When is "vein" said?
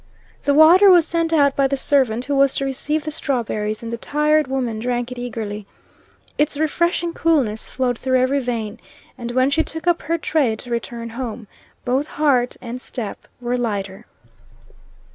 8.39-8.79